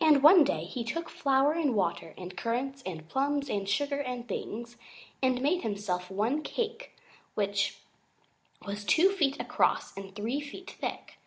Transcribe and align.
And 0.00 0.22
one 0.22 0.44
day 0.44 0.64
he 0.64 0.82
took 0.82 1.10
flour 1.10 1.52
and 1.52 1.74
water 1.74 2.14
and 2.16 2.34
currants 2.34 2.82
and 2.86 3.06
plums 3.06 3.50
and 3.50 3.68
sugar 3.68 4.00
and 4.00 4.26
things, 4.26 4.78
and 5.22 5.42
made 5.42 5.60
himself 5.60 6.10
one 6.10 6.40
cake 6.42 6.96
which 7.34 7.78
was 8.66 8.82
two 8.82 9.10
feet 9.10 9.38
across 9.38 9.94
and 9.94 10.16
three 10.16 10.40
feet 10.40 10.70
thick. 10.80 11.18